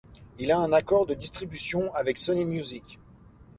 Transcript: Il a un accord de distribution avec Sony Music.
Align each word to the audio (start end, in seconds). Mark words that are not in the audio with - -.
Il 0.39 0.51
a 0.51 0.57
un 0.57 0.73
accord 0.73 1.05
de 1.05 1.13
distribution 1.13 1.93
avec 1.93 2.17
Sony 2.17 2.43
Music. 2.43 2.97